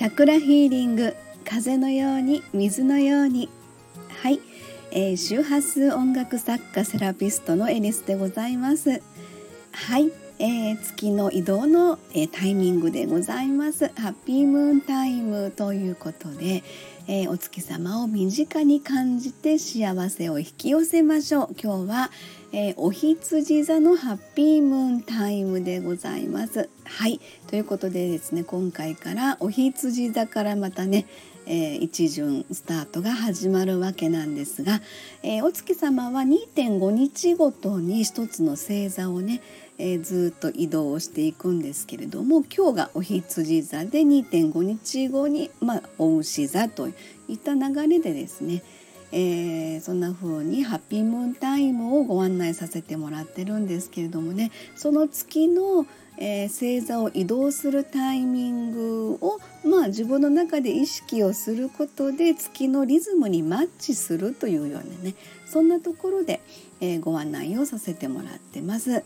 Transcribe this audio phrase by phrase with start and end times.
[0.00, 1.14] チャクラヒーリング
[1.44, 3.50] 風のように水のように。
[4.22, 4.40] はい、
[4.92, 9.02] えー、周波数音楽作家セラピストのエリスでございます。
[9.72, 10.10] はい、
[10.42, 13.88] えー、月の移動の、えー、タイミングでございます。
[13.88, 16.64] ハッピームーンタイムということで、
[17.08, 21.48] えー、お月様を身近に感じて幸せを引き寄せましょう。
[21.62, 22.10] 今日は、
[22.52, 26.70] えー、お羊座のハッピームーンタイムでございます。
[26.84, 27.20] はい。
[27.48, 31.04] ということでですね今回からお羊座からまたね
[31.46, 34.80] えー、一巡スタートが始まるわけなんですが、
[35.24, 39.42] えー、お月様は2.5日ごとに一つの星座をね、
[39.80, 46.92] えー、ずっと移動していくんですけれども今日がお羊座で2.5日後に、まあ、お牛座とい
[47.34, 48.62] った流れでですね
[49.12, 55.84] えー、そんな風にハッピームーンタイムをご案内させてもらってるんですけれどもねその月の、
[56.16, 66.40] えー、星座を移動するタイミングを、まあ、自分の中で意識をすることで月のリズムにマッチするというようなねそんなところで、
[66.80, 69.02] えー、ご案内をさせてもらってます。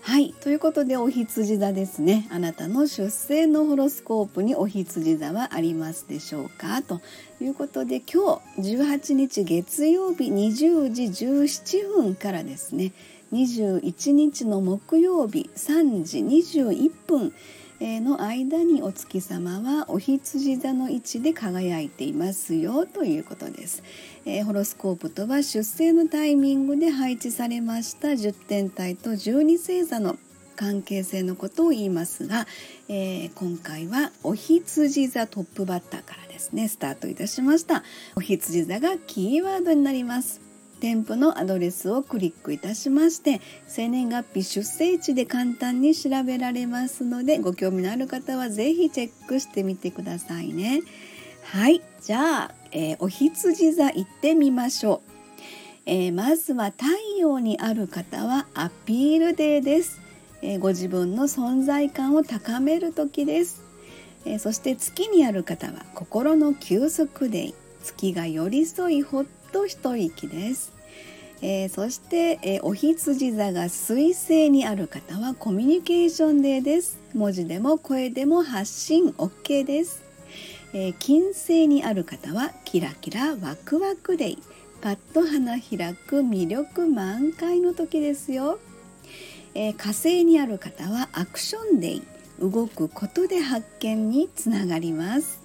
[0.00, 0.32] はい。
[0.40, 2.26] ということでお羊座ですね。
[2.30, 6.80] あなたの出生のホロスコープにお羊座はありますでしょうか？
[6.82, 7.00] と
[7.42, 12.92] いうことで今日18日月曜日20時17分からですね。
[13.32, 17.34] 21日の木曜日3時21分
[17.80, 23.82] の間にお月様はお羊座の位置で輝いていますよということです。
[24.24, 30.18] えー、ホロスコープとは出生のタイミングで配置されました10天体と12星座の
[30.56, 32.48] 関係性のことを言いますが、
[32.88, 37.84] えー、今回はお羊座トップバッターからですねスタートいたしました
[38.16, 40.47] お羊座がキーワードになります
[40.80, 50.82] 添付のアドレスをクリックいたしまして生年月日出生地で簡単に調べられますのでご興味のある方は是非チェックしてみてくださいね。
[51.44, 51.82] はい。
[52.02, 55.10] じゃあ、えー、お羊座行ってみましょう、
[55.86, 56.84] えー、まずは太
[57.18, 60.00] 陽にある方はアピールデーです、
[60.42, 63.62] えー、ご自分の存在感を高める時です。
[64.24, 67.54] えそして月にある方は心の休息デイ。
[67.82, 70.72] 月が寄り添いほっと一息です。
[71.40, 76.98] えー、そして、えー、お羊座が水星にある方はコミュニケーションデーです。
[77.14, 80.08] 文字でも声でも発信 OK です。
[80.72, 84.38] えー、金星にある方はキラキラワクワクデイ
[84.80, 88.58] パッと花開く魅力満開の時ですよ、
[89.54, 92.02] えー、火星にある方はアクションデイ
[92.40, 95.40] 動くことで発見につながります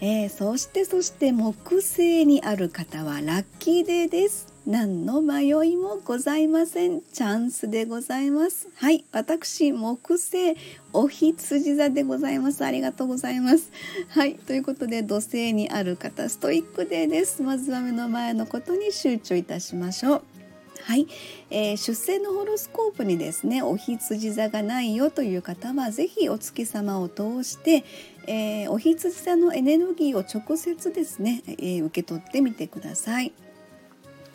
[0.00, 4.52] えー、そしてそして木星にある方はラッキーデーです。
[4.66, 7.00] 何の迷いもございません。
[7.00, 8.68] チャンスでございます。
[8.74, 10.56] はい私木星
[10.92, 12.64] お羊座でございます。
[12.64, 13.72] ありがとうございます。
[14.08, 17.42] はいということで土星にある方ストイックデーです。
[17.42, 20.35] まずは目の前のことに集中いたしましょう。
[20.84, 21.06] はい、
[21.50, 27.84] えー、出生のホロスコープにですねお羊座がないよという方は是非お月様を通して、
[28.26, 33.32] えー、お羊座のエネルギーを直接ですね、えー、受け取ってみてください。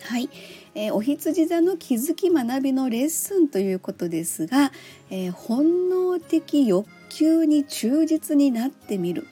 [0.04, 0.30] はい、
[0.74, 4.72] えー、お羊座の気づき学びのレッスンということですが、
[5.12, 9.28] えー、本能的欲求に忠実になってみる。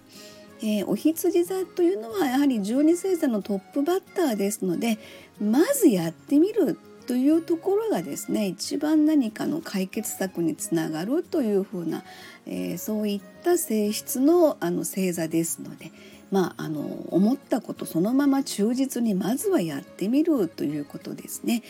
[0.62, 4.98] えー、お羊座というのはやはり12星座のトップバッターですので
[5.40, 6.78] まずやってみる
[7.10, 12.04] というところがですね一番何かの解決策につながるというふうな、
[12.46, 15.92] えー、そういった性質のあの星座ですので、
[16.30, 21.64] まあ、あの思ったことそのまま忠実にまずはやってみるということですね。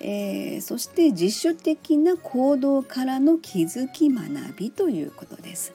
[0.00, 5.74] えー、そして自主的な行動からの気づき学びということです。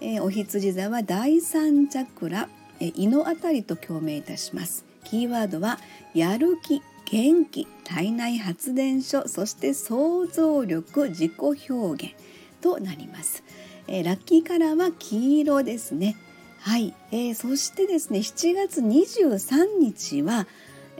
[0.00, 2.48] えー、お羊座は第三チャクラ、
[2.78, 4.89] えー、胃のあたりと共鳴いたします。
[5.04, 5.78] キーワードは
[6.14, 12.14] やる気元気体内発電所そして想像力自己表現
[12.60, 13.42] となります、
[13.88, 16.16] えー、ラッキーカラーは黄色ですね。
[16.60, 20.46] はい、えー、そしてですね7月23日は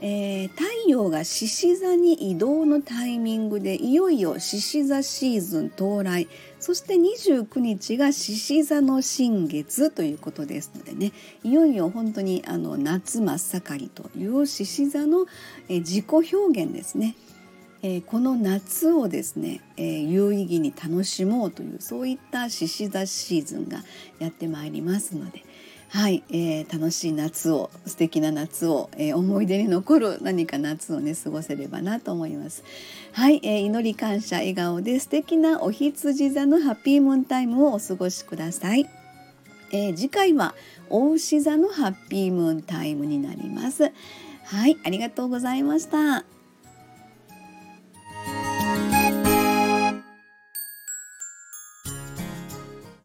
[0.03, 6.27] えー、太陽が獅子座に移動のタイミングでいよいよ獅子座シーズン到来
[6.59, 11.11] そして29日が獅子座の新月ということですのでね
[11.43, 15.27] いよいよ本当にあの夏真っ盛りという獅子座の、
[15.69, 17.15] えー、自己表現ですね。
[17.83, 23.79] えー、この夏をですね、えー、有意義に楽しもうというそういった獅子座シーズンが
[24.19, 25.43] やってまいりますので、
[25.91, 32.63] はい、えー、楽しい夏を素敵な夏を、えー、思い出に残る何か夏をね過ごせればなと思います。
[33.11, 38.89] はい、えー、祈り感謝笑顔で素敵なお羊座のハッピームーンタイムをお過ごしください。
[39.73, 40.55] えー、次回は
[40.89, 43.91] 大牛座のハッピームーンタイムになります。
[44.45, 46.23] はいありがとうございました。